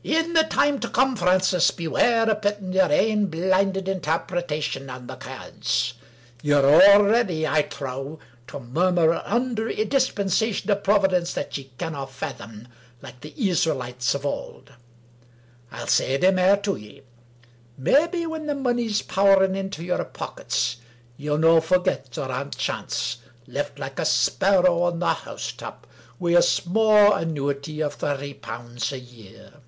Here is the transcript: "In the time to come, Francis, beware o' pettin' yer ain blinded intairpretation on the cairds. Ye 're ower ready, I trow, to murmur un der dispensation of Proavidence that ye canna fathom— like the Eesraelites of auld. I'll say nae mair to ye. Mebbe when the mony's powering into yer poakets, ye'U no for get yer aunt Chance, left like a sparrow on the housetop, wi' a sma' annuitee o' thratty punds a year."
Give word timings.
"In 0.20 0.32
the 0.32 0.44
time 0.44 0.78
to 0.80 0.88
come, 0.88 1.14
Francis, 1.14 1.70
beware 1.72 2.30
o' 2.30 2.34
pettin' 2.34 2.72
yer 2.72 2.88
ain 2.90 3.26
blinded 3.26 3.84
intairpretation 3.86 4.88
on 4.88 5.06
the 5.06 5.16
cairds. 5.16 5.92
Ye 6.42 6.54
're 6.54 6.64
ower 6.82 7.04
ready, 7.04 7.46
I 7.46 7.60
trow, 7.60 8.18
to 8.46 8.58
murmur 8.60 9.12
un 9.26 9.54
der 9.56 9.68
dispensation 9.84 10.70
of 10.70 10.82
Proavidence 10.84 11.34
that 11.34 11.54
ye 11.58 11.70
canna 11.76 12.06
fathom— 12.06 12.68
like 13.02 13.20
the 13.20 13.32
Eesraelites 13.32 14.14
of 14.14 14.24
auld. 14.24 14.72
I'll 15.70 15.86
say 15.86 16.16
nae 16.16 16.30
mair 16.30 16.56
to 16.56 16.76
ye. 16.76 17.02
Mebbe 17.76 18.26
when 18.26 18.46
the 18.46 18.54
mony's 18.54 19.02
powering 19.02 19.54
into 19.54 19.84
yer 19.84 20.02
poakets, 20.06 20.78
ye'U 21.18 21.36
no 21.38 21.60
for 21.60 21.78
get 21.78 22.16
yer 22.16 22.32
aunt 22.32 22.56
Chance, 22.56 23.18
left 23.46 23.78
like 23.78 23.98
a 23.98 24.06
sparrow 24.06 24.80
on 24.84 24.98
the 24.98 25.12
housetop, 25.12 25.86
wi' 26.18 26.30
a 26.30 26.40
sma' 26.40 27.18
annuitee 27.20 27.84
o' 27.84 27.90
thratty 27.90 28.32
punds 28.32 28.92
a 28.92 28.98
year." 28.98 29.60